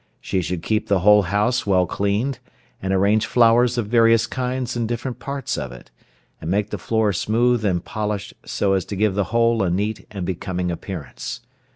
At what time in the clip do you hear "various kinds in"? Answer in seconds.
3.85-4.87